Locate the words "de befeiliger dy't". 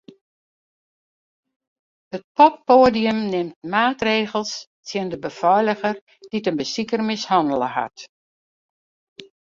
5.11-6.49